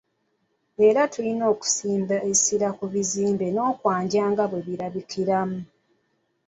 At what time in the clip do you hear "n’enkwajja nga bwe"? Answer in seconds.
3.51-4.59